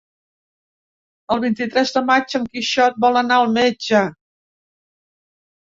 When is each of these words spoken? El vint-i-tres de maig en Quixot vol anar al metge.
El 1.35 1.43
vint-i-tres 1.43 1.93
de 1.99 2.03
maig 2.09 2.35
en 2.41 2.49
Quixot 2.57 2.99
vol 3.07 3.21
anar 3.25 3.39
al 3.43 3.55
metge. 3.61 4.05